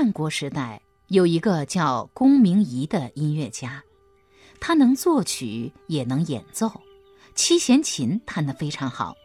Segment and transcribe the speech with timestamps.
[0.00, 3.82] 战国时代有一个叫公明仪的音乐家，
[4.60, 6.70] 他能作曲也能演奏，
[7.34, 9.16] 七弦琴弹得非常好，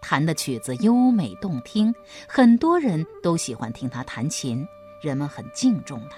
[0.00, 1.94] 弹的曲子优美动听，
[2.26, 4.66] 很多人都喜欢听他弹琴，
[5.02, 6.16] 人们很敬重他。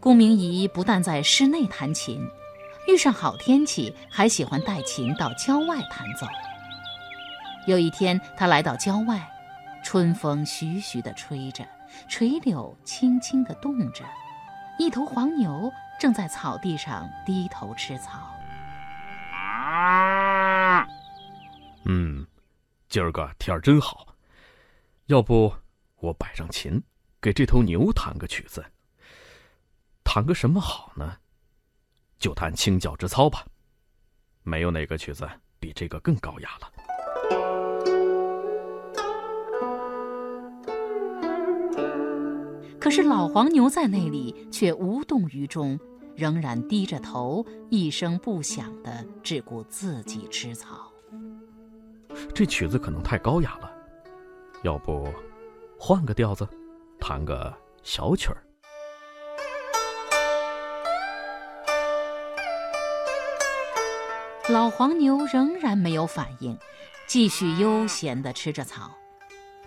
[0.00, 2.28] 公明仪不但在室内弹琴，
[2.88, 6.26] 遇上好天气还喜欢带琴到郊外弹奏。
[7.68, 9.24] 有一天，他来到郊外，
[9.84, 11.64] 春风徐徐地吹着。
[12.08, 14.04] 垂柳轻轻地动着，
[14.78, 18.34] 一头黄牛正在草地上低头吃草。
[21.84, 22.26] 嗯，
[22.88, 24.14] 今儿个天儿真好，
[25.06, 25.54] 要不
[25.96, 26.82] 我摆上琴，
[27.20, 28.64] 给这头牛弹个曲子。
[30.02, 31.18] 弹个什么好呢？
[32.18, 33.44] 就弹《清教之操》吧，
[34.42, 36.72] 没有哪个曲子比这个更高雅了。
[42.84, 45.80] 可是老黄牛在那里却无动于衷，
[46.14, 50.92] 仍然低着头，一声不响地只顾自己吃草。
[52.34, 53.72] 这曲子可能太高雅了，
[54.64, 55.08] 要不
[55.78, 56.46] 换个调子，
[57.00, 57.50] 弹个
[57.82, 58.36] 小曲儿。
[64.50, 66.54] 老黄牛仍然没有反应，
[67.06, 68.90] 继续悠闲地吃着草。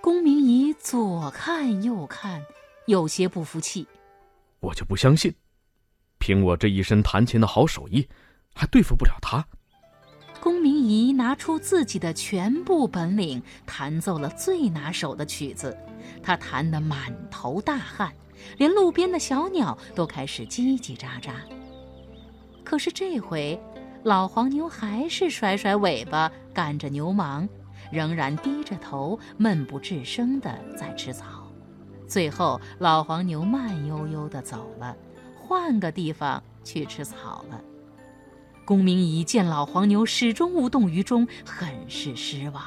[0.01, 2.45] 公明仪左看右看。
[2.87, 3.85] 有些不服气，
[4.61, 5.33] 我就不相信，
[6.19, 8.07] 凭我这一身弹琴的好手艺，
[8.55, 9.45] 还对付不了他。
[10.39, 15.77] 龚明仪拿出自己的全部本领，弹奏了最拿手的曲子。
[16.23, 18.13] 他弹得满头大汗，
[18.57, 21.33] 连路边的小鸟都开始叽叽喳喳。
[22.63, 23.59] 可是这回，
[24.03, 27.49] 老黄牛还是甩甩尾巴，赶着牛忙，
[27.91, 31.36] 仍然低着头，闷不吱声地在吃草。
[32.07, 34.95] 最后，老黄牛慢悠悠地走了，
[35.35, 37.61] 换个地方去吃草了。
[38.65, 42.63] 公明仪见老黄牛始终无动于衷，很是失望。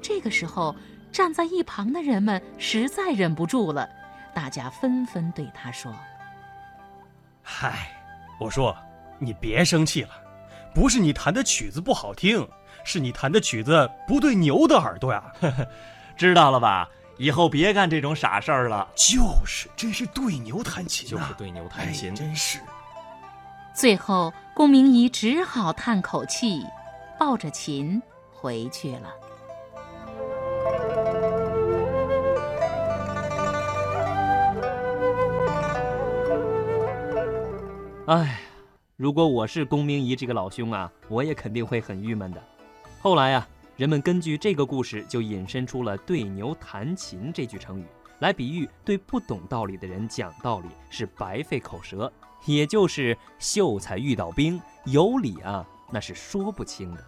[0.00, 0.74] 这个时候，
[1.12, 3.88] 站在一旁的人们实在忍不住了，
[4.34, 5.92] 大家纷纷对他说
[7.42, 7.90] ：“嗨，
[8.38, 8.76] 我说，
[9.18, 10.10] 你别生气了，
[10.74, 12.46] 不是你弹的曲子不好听，
[12.84, 15.32] 是你弹的曲子不对牛的耳朵呀。
[16.16, 18.88] 知道了吧？”以后别干这种傻事儿了。
[18.94, 22.60] 就是，真是对牛弹琴就是对牛弹琴，真是。
[23.74, 26.64] 最后，龚明仪只好叹口气，
[27.18, 28.00] 抱着琴
[28.32, 29.08] 回去了。
[38.06, 38.40] 哎，
[38.96, 42.40] 如果我是龚明仪这个老兄啊，我也肯定会很郁闷的。
[43.00, 43.46] 后来呀。
[43.78, 47.86] 人们根据这个故事就引申出了“对牛弹琴”这句成语，
[48.18, 52.12] 来比喻对不懂道理的人讲道理是白费口舌，
[52.44, 57.04] 也就是秀才遇到兵，有理啊那是说不清的。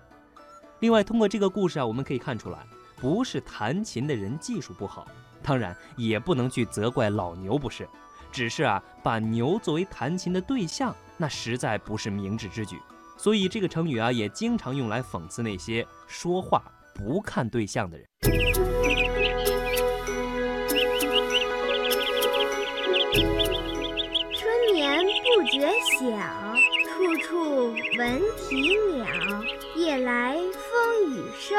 [0.78, 2.60] 另外，通过这个故事啊，我们可以看出来，
[3.00, 5.08] 不是弹琴的人技术不好，
[5.42, 7.88] 当然也不能去责怪老牛不是，
[8.30, 12.78] 只是啊把牛作为弹琴的对象，那实在不是明智之举。
[13.22, 16.62] 所以这个成语啊，也经常用来讽刺那些说话
[16.94, 18.06] 不看对象的人。
[24.32, 25.04] 春眠
[25.36, 26.54] 不觉晓，
[26.88, 29.04] 处处闻啼鸟。
[29.76, 31.58] 夜来风雨声，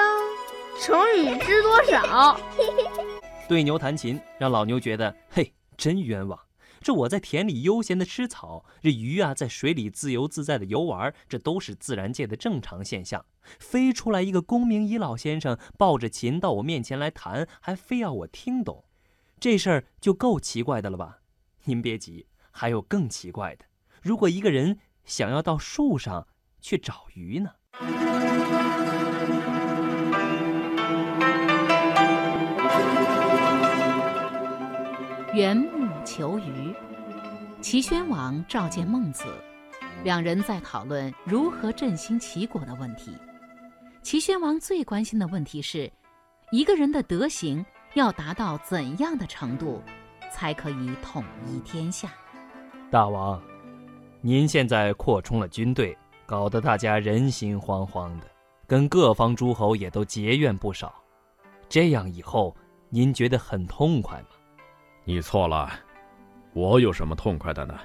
[0.81, 2.41] 成语知多少？
[3.47, 6.39] 对牛弹琴，让老牛觉得嘿，真冤枉。
[6.83, 13.23] 这我在田里悠闲的吃草，这鱼啊在水里自由自在的游玩，这都是自然界的正常现象。
[13.59, 18.83] 飞出来一个公明仪老先生，抱着琴到我面前来弹，还非要我听懂，
[19.39, 21.19] 这事儿就够奇怪的了吧？
[21.65, 23.65] 您别急，还有更奇怪的。
[24.01, 26.27] 如果一个人想要到树上
[26.59, 27.51] 去找鱼呢？
[35.33, 36.73] 缘木求鱼，
[37.61, 39.25] 齐宣王召见孟子，
[40.03, 43.15] 两人在讨论如何振兴齐国的问题。
[44.01, 45.91] 齐宣王最关心的问题是，
[46.51, 49.81] 一个人的德行要达到怎样的程度，
[50.31, 52.09] 才可以统一天下？
[52.89, 53.41] 大王，
[54.21, 58.25] 您现在扩充了军队，搞得大家人心惶惶的，
[58.65, 60.93] 跟各方诸侯也都结怨不少。
[61.69, 62.55] 这样以后，
[62.89, 64.27] 您觉得很痛快吗？
[65.03, 65.71] 你错了，
[66.53, 67.79] 我有什么痛快的呢？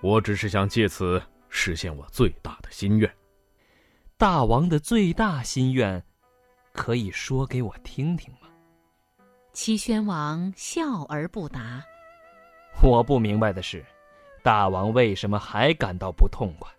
[0.00, 3.10] 我只是想借此实现我最大的心愿。
[4.16, 6.02] 大王的最大心愿，
[6.72, 8.48] 可以说给我听听吗？
[9.52, 11.82] 齐宣王笑而不答。
[12.82, 13.84] 我不明白的是，
[14.42, 16.70] 大王为什么还感到不痛快？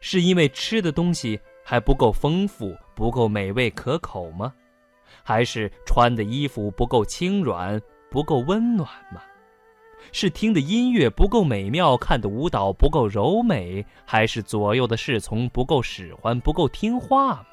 [0.00, 4.52] 是因为吃的东西还不够丰富、不够美味可口吗？
[5.22, 7.80] 还是穿的衣服不够轻软、
[8.10, 9.22] 不够温暖吗？
[10.12, 17.46] 是听的音乐不够美妙、看的舞蹈不够柔美，还是左右的侍从不够使唤、不够听话吗？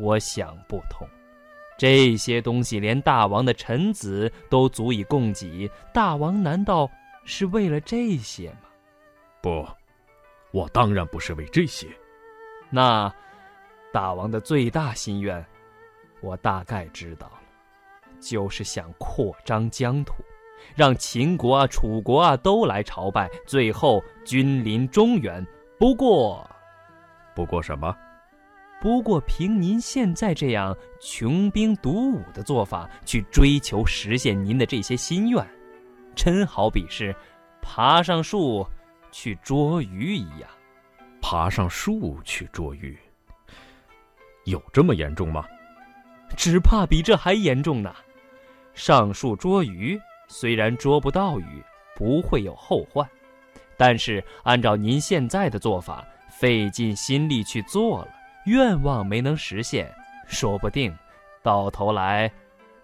[0.00, 1.06] 我想不通。
[1.76, 6.88] 这些东西连大王的臣子都足以供给，大王难道
[7.24, 8.68] 是为了这些吗？
[9.42, 9.66] 不，
[10.52, 11.86] 我当然不是为这些。
[12.70, 13.12] 那
[13.92, 15.44] 大王的最大心愿，
[16.20, 17.40] 我大概知道了，
[18.20, 20.14] 就是想扩张疆土，
[20.74, 25.44] 让秦国啊、楚国啊都来朝拜，最后君临中原。
[25.78, 26.48] 不过，
[27.34, 27.94] 不过什么？
[28.80, 35.46] 不过，凭您现在这样穷兵黩武的做法去追求实现您的这些心愿，
[36.14, 37.14] 真好比是
[37.62, 38.66] 爬上树
[39.10, 40.48] 去捉鱼一样。
[41.22, 42.98] 爬上树去捉鱼，
[44.44, 45.44] 有这么严重吗？
[46.36, 47.94] 只怕比这还严重呢。
[48.74, 49.98] 上树捉鱼，
[50.28, 51.62] 虽然捉不到鱼，
[51.94, 53.08] 不会有后患，
[53.76, 58.08] 但是按照您现在的做法，费尽心力去做了。
[58.46, 59.90] 愿望没能实现，
[60.26, 60.94] 说不定
[61.42, 62.30] 到头来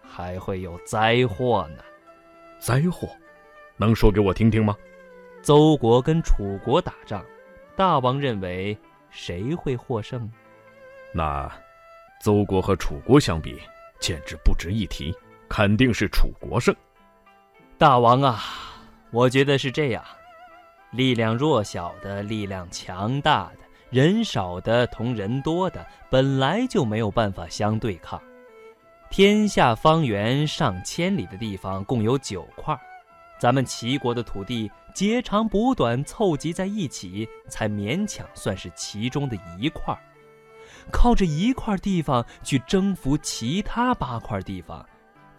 [0.02, 1.82] 还会有灾祸呢。
[2.58, 3.08] 灾祸，
[3.76, 4.76] 能说给我听听吗？
[5.42, 7.24] 邹国跟楚国打仗，
[7.74, 8.76] 大王认为
[9.10, 10.30] 谁会获胜？
[11.12, 11.50] 那
[12.22, 13.58] 邹国和楚国相比，
[13.98, 15.14] 简直不值一提，
[15.48, 16.74] 肯定是楚国胜。
[17.80, 18.44] 大王啊，
[19.10, 20.04] 我觉得是这样：
[20.90, 23.60] 力量弱小的，力量强大的。
[23.88, 28.20] 人少的同人多的本来就没有办法相对抗。
[29.08, 32.78] 天下方圆上千里的地方共有九块，
[33.38, 39.98] 咱们齐国的土地截长补短凑集在一起，才勉强算是其中的一块。
[40.92, 44.86] 靠着一块地方去征服其他八块地方，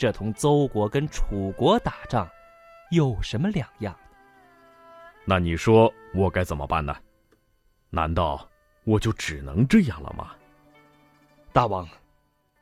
[0.02, 2.28] 这同邹国跟楚国打仗
[2.90, 3.96] 有什么两样？
[5.26, 6.96] 那你说我该怎么办呢？
[7.92, 8.50] 难道
[8.84, 10.32] 我就只能这样了吗？
[11.54, 11.88] 大王，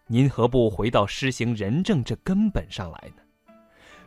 [0.05, 3.23] 您何不回到施行仁政这根本上来呢？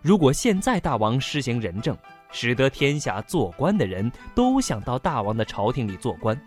[0.03, 1.97] 如果现在大王施行仁政，
[2.33, 6.39] 使得天下做官的人都想到大王的朝廷里做官，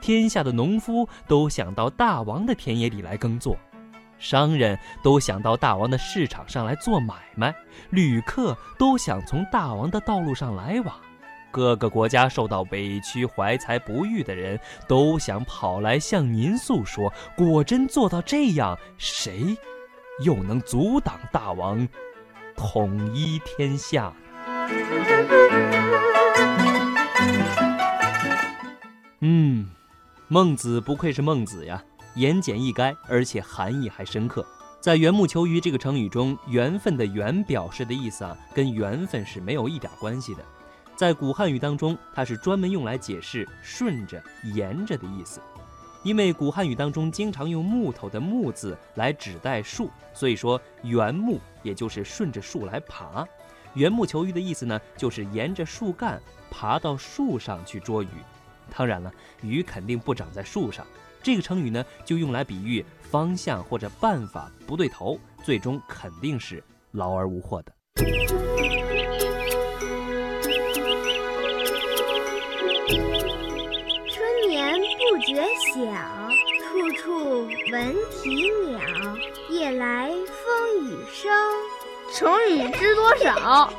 [0.00, 3.58] 天下的农夫都想到大王的田野里来耕作，
[4.20, 7.52] 商人都想到大王的市场上来做买卖，
[7.90, 10.94] 旅客都想从大王的道路上来往。
[11.50, 17.12] 各个国家受到委屈、怀才不遇的人都想跑来向您诉说。
[17.36, 19.56] 果真做到这样，谁
[20.24, 21.88] 又能阻挡大王
[22.54, 24.12] 统一天下？
[29.22, 29.68] 嗯，
[30.28, 31.82] 孟子不愧是孟子呀，
[32.14, 34.44] 言简意赅，而且含义还深刻。
[34.80, 40.42] 在缘木求鱼这个成语中，“缘分”的“缘”表示的意思啊，跟缘分是没有一点关系的。
[40.96, 44.22] 在古汉语当中，它是专门用来解释“顺着
[44.54, 45.40] ”“沿着”的意思。
[46.02, 53.26] 因为古汉语当中经常用木头的“木”字来指代树，所以说“缘木”也就是顺着树来爬。
[53.74, 56.18] 缘木求鱼的意思呢，就是沿着树干
[56.50, 58.08] 爬到树上去捉鱼。
[58.74, 59.12] 当然了，
[59.42, 60.86] 鱼肯定不长在树上。
[61.22, 66.62] 这个成语呢，就用来比喻方向或者办法不对头，最终肯定是
[66.92, 67.72] 劳而无获的。
[74.08, 75.80] 春眠不觉晓，
[76.62, 78.80] 处处闻啼鸟，
[79.50, 81.30] 夜来风雨声。
[82.12, 83.72] 成语知多少？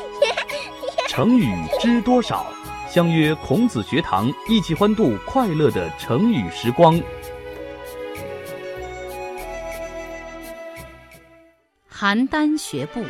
[1.08, 1.48] 成语
[1.80, 2.52] 知多少？
[2.90, 7.00] 相约孔子学堂，一起欢度快乐的成语时光。
[11.88, 13.04] 邯郸学步。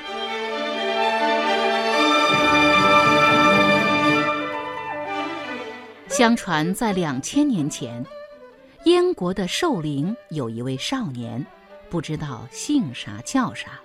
[6.10, 8.04] 相传，在两千年前，
[8.84, 11.46] 燕国的寿陵有一位少年，
[11.88, 13.80] 不知道姓啥叫啥，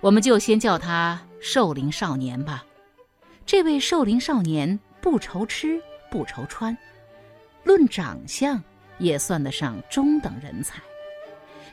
[0.00, 2.64] 我们就先叫他寿陵少年吧。
[3.44, 6.76] 这位寿陵少年不愁吃不愁穿，
[7.64, 8.62] 论长相
[8.98, 10.80] 也算得上中等人才，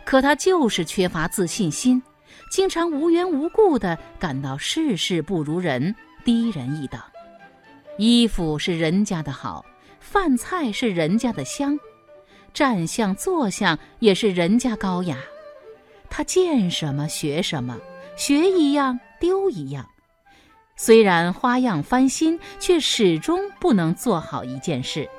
[0.04, 2.02] 可他就是缺乏自信心，
[2.52, 7.00] 经常无缘无故地感到事事不如人，低人一等。
[7.98, 9.66] 衣服是人家的好。
[10.00, 11.80] 饭菜是人家的香，
[12.54, 15.18] 站相坐相也是人家高雅。
[16.12, 17.76] 他见什么学什么，
[18.16, 19.90] 学一样丢一样。
[20.78, 25.10] 虽然花样翻新，却始终不能做好一件事，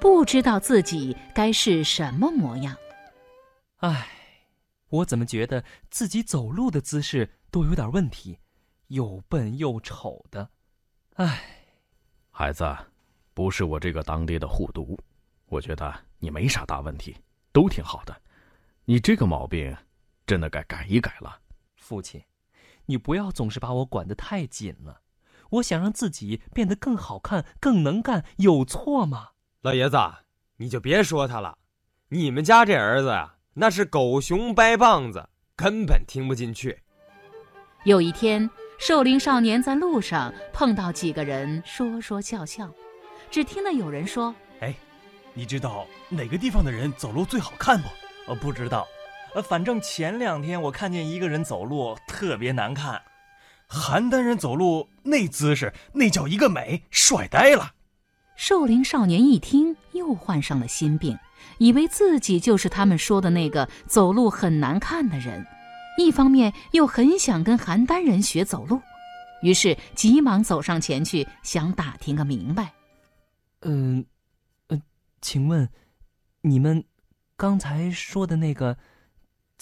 [0.00, 2.76] 不知道自己该是什么模样。
[3.78, 4.08] 唉，
[4.88, 8.38] 我怎么觉得自己走路的姿势都有点问题，
[8.88, 10.48] 又笨又丑的。
[11.14, 11.42] 唉，
[12.30, 12.64] 孩子，
[13.34, 14.96] 不是我这个当爹的护犊，
[15.46, 17.16] 我觉得你没啥大问题，
[17.52, 18.16] 都挺好的。
[18.84, 19.76] 你这个毛病，
[20.26, 21.38] 真的该改一改了。
[21.76, 22.22] 父亲，
[22.86, 25.00] 你不要总是把我管得太紧了。
[25.50, 29.30] 我想让自己变得更好看、更能干，有错吗？
[29.60, 29.98] 老爷子，
[30.56, 31.58] 你就别说他了。
[32.08, 36.82] 你们家这儿子啊，那是狗熊掰棒子，根本听不进去。
[37.84, 38.48] 有一天，
[38.78, 42.72] 寿龄少年在路上碰到几个人，说说笑笑。
[43.30, 44.74] 只听得有人说：“哎，
[45.34, 47.88] 你知道哪个地方的人走路最好看不
[48.28, 48.86] ？”“呃，不知道。
[49.34, 53.00] 呃，反正前两天我看见一个人走路特别难看。
[53.68, 57.72] 邯郸人走路那姿势，那叫一个美，帅呆了。”
[58.36, 61.18] 寿龄少年一听，又患上了心病，
[61.58, 65.46] 以为自己就是他们说的那个走路很难看的人。
[65.98, 68.80] 一方面又很想跟邯郸人学走路，
[69.42, 72.72] 于是急忙走上前去，想打听个明白。
[73.60, 74.04] 嗯，
[74.68, 74.82] 嗯，
[75.20, 75.68] 请问，
[76.40, 76.84] 你们
[77.36, 78.76] 刚才说的那个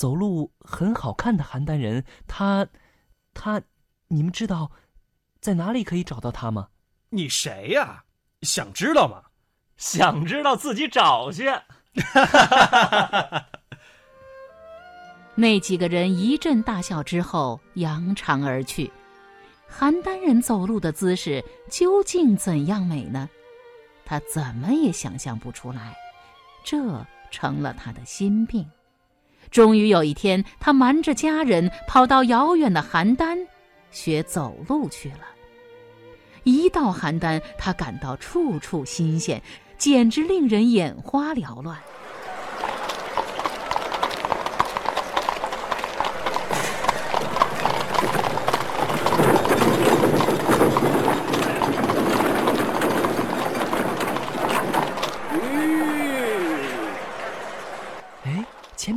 [0.01, 2.67] 走路很好看的邯郸人，他，
[3.35, 3.61] 他，
[4.09, 4.73] 你们知道
[5.43, 6.69] 在哪里可以找到他吗？
[7.11, 8.05] 你谁呀？
[8.41, 9.25] 想知道吗？
[9.77, 11.51] 想知道自己找去。
[15.37, 18.91] 那几个人一阵大笑之后，扬长而去。
[19.71, 23.29] 邯郸人走路的姿势究竟怎样美呢？
[24.07, 25.95] 他怎么也想象不出来，
[26.65, 28.67] 这成了他的心病。
[29.51, 33.39] 终于有一天，他瞒着家人跑到遥远的邯郸，
[33.91, 35.21] 学走路去了。
[36.45, 39.43] 一到邯郸，他感到处处新鲜，
[39.77, 41.79] 简直令人眼花缭乱。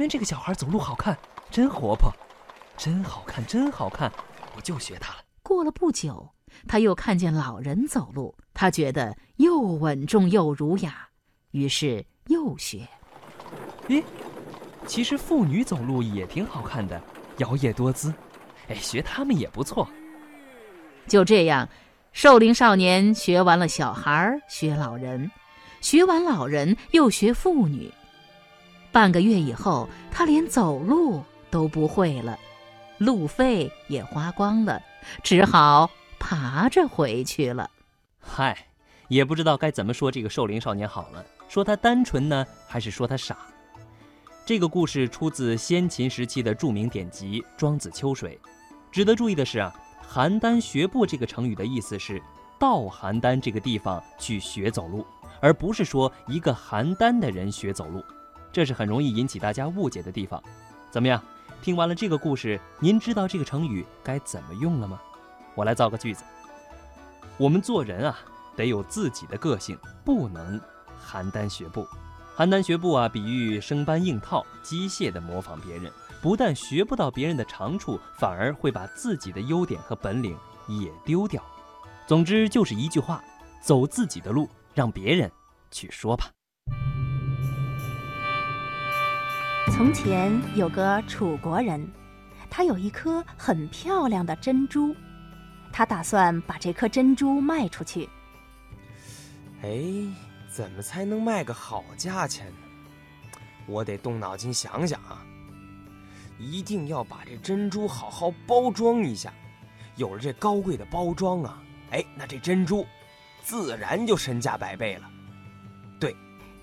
[0.03, 1.17] 前面这个小孩走路好看，
[1.49, 2.11] 真活泼，
[2.75, 4.11] 真好看，真好看，
[4.53, 5.21] 我就学他了。
[5.41, 6.29] 过了不久，
[6.67, 11.07] 他又看见老人走路，他觉得又稳重又儒雅，
[11.51, 12.85] 于是又学。
[13.87, 14.03] 咦，
[14.85, 17.01] 其实妇女走路也挺好看的，
[17.37, 18.13] 摇曳多姿，
[18.67, 19.87] 哎，学他们也不错。
[21.07, 21.69] 就这样，
[22.11, 25.31] 瘦龄少年学完了小孩，学老人，
[25.79, 27.89] 学完老人又学妇女。
[28.93, 32.37] 半个月以后，他连走路都不会了，
[32.99, 34.79] 路费也花光了，
[35.23, 37.71] 只好爬着回去了。
[38.19, 38.67] 嗨，
[39.07, 43.35] 也不知道该怎么说这个寿龄少年好了，说他单纯呢，还是说他傻？
[44.45, 48.39] 这个故事出自先秦时期的著名典籍《庄子·秋水》。
[48.91, 49.73] 值得注意的是啊
[50.07, 52.21] ，“邯郸学步”这个成语的意思是
[52.59, 55.03] 到邯郸这个地方去学走路，
[55.41, 58.03] 而不是说一个邯郸的人学走路。
[58.53, 60.41] 这是很容易引起大家误解的地方，
[60.91, 61.21] 怎么样？
[61.61, 65.01] 听完了这个故事，您知道这个成语该怎么用了吗？
[65.55, 66.23] 我来造个句子：
[67.37, 68.19] 我们做人啊，
[68.55, 70.61] 得有自己的个性，不能
[71.03, 71.87] 邯郸学步。
[72.37, 75.91] 邯郸学步啊，比喻生搬硬套、机械地模仿别人，
[76.21, 81.41] 不但学不到别人的长处，反而会把自己的优点和本领也丢掉。
[82.05, 83.23] 总之就是一句话：
[83.61, 85.31] 走自己的路，让别人
[85.71, 86.29] 去说吧。
[89.71, 91.89] 从前有个楚国人，
[92.49, 94.95] 他有一颗很漂亮的珍珠，
[95.71, 98.07] 他打算把这颗珍珠卖出去。
[99.63, 99.81] 哎，
[100.49, 103.39] 怎么才能卖个好价钱呢？
[103.65, 105.25] 我得动脑筋想想啊！
[106.37, 109.33] 一定要把这珍珠好好包装一下。
[109.95, 112.85] 有了这高贵的包装啊，哎，那这珍珠
[113.41, 115.09] 自然就身价百倍了。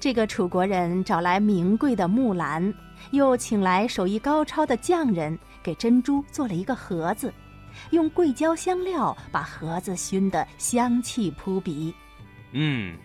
[0.01, 2.73] 对，这个楚国人找来名贵的木兰。
[3.13, 7.33] 又请来手艺高超的匠人，给珍珠做了一个盒子，
[7.91, 11.95] 用桂胶香料把盒子熏得香气扑鼻。
[12.53, 12.97] 嗯，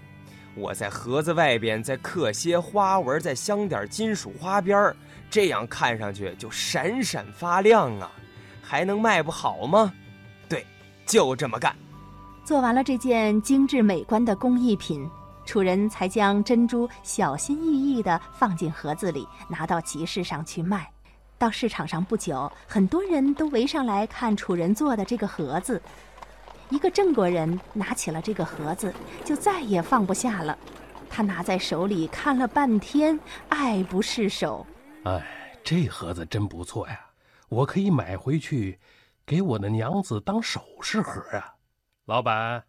[0.55, 4.95] 我在盒子外边再刻些花纹，再镶点金属花边儿，
[5.29, 8.11] 这样看上去就闪闪发亮啊！
[8.61, 9.93] 还能卖不好吗？
[10.49, 10.65] 对，
[11.05, 11.75] 就这么干。
[12.43, 15.09] 做完了这件精致美观的工艺品。
[15.45, 20.91] 楚人才将珍珠小心翼翼地放进盒子里，拿到集市上去卖。
[21.37, 25.81] 到市场上不久，很多人都围上来看楚人做的这个盒子。
[26.69, 30.57] 一个郑国人拿起了这个盒子，就再也放不下了。
[31.09, 34.65] 他拿在手里看了半天，爱不释手。
[35.03, 35.23] 哎，
[35.63, 36.99] 这盒子真不错呀，
[37.49, 38.79] 我可以买回去，
[39.25, 41.53] 给我的娘子当首饰盒啊。
[42.05, 42.63] 老板，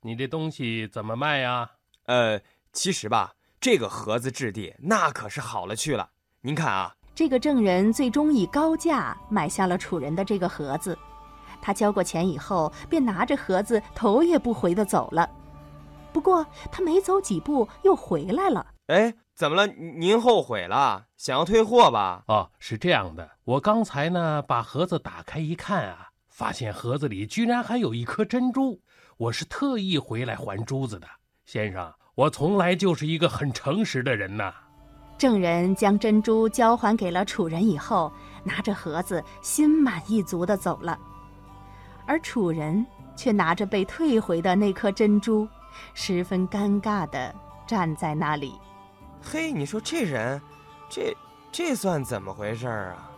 [0.00, 1.70] 你这东西怎么卖呀？
[2.04, 2.40] 呃，
[2.72, 6.10] 其实吧，这个盒子质地那可是好了去了。
[6.42, 10.98] 您看啊，这个证人最终以高价买下了楚人的这个盒子。
[11.62, 15.28] 他交过钱以后，便拿着盒子头也不回的走了。
[16.12, 18.66] 不过他没走几步又回来了。
[18.88, 19.66] 哎，怎么了？
[19.66, 21.06] 您后悔了？
[21.16, 22.22] 想要退货吧？
[22.28, 28.82] 哦，是这样的，我刚才呢把盒子打开一看啊，发现盒子里居然还有一颗珍珠。
[29.16, 31.08] 我是特意回来还珠子的，
[31.44, 34.52] 先生，我从来就是一个很诚实的人呐。
[35.16, 40.98] 证人将珍珠交还给了楚人以后，拿着盒子心满意足的走了。
[42.06, 42.84] 而楚人
[43.14, 45.46] 却拿着被退回的那颗珍珠，
[45.92, 47.34] 十分尴尬的
[47.66, 48.54] 站在那里。
[49.22, 50.40] 嘿，你说这人，
[50.90, 51.16] 这
[51.52, 53.10] 这算怎么回事啊？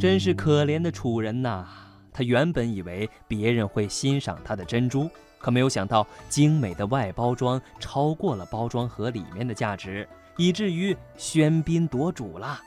[0.00, 1.66] 真是可怜的楚人呐！
[2.10, 5.10] 他原本以为别人会欣赏他的珍珠。
[5.38, 12.62] 可没有想到，精美的外包装超过了包装盒里面的价值，以至于喧宾夺主啦。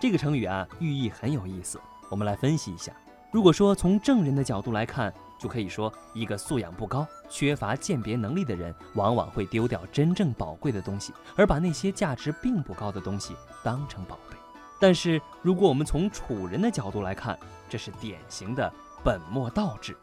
[0.00, 1.80] 这个成语啊，寓意很有意思。
[2.10, 2.92] 我们来分析一下。
[3.30, 14.36] 如果说从证人的角度来看，就可以说，一个素养不高、缺乏鉴别能力的人，往往会丢掉真正宝贵的东西，而把那些价值并不高的东西当成宝贝。
[14.80, 18.72] 但是，如果我们从楚人的角度来看，这是典型的
[19.04, 19.96] 本末倒置。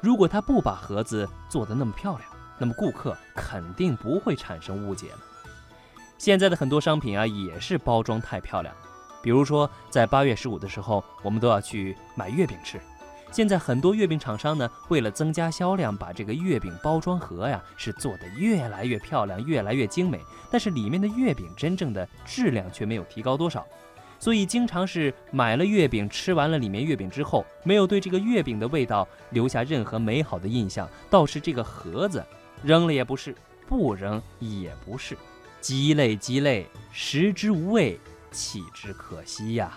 [0.00, 5.18] 如果他不把盒子做得那么漂亮，那么顾客肯定不会产生误解了。
[6.18, 8.74] 现在的很多商品啊，也是包装太漂亮。
[9.22, 12.80] 比如说，在八月十五的时候，我们都要去买月饼吃。
[13.34, 20.20] 现在很多月饼厂商呢，为了增加销量，把这个月饼包装盒呀是做得越来越漂亮、越来越精美，
[20.52, 23.66] 但是里面的月饼真正的质量却没有提高多少。
[24.20, 32.24] 所以经常是买了月饼，吃完了里面月饼之后，没有对这个月饼的味道留下任何美好的印象，倒是这个盒子
[32.62, 33.34] 扔了也不是，
[33.66, 35.18] 不扔也不是，
[35.60, 37.98] 鸡肋鸡肋，食之无味，
[38.30, 39.76] 弃之可惜呀。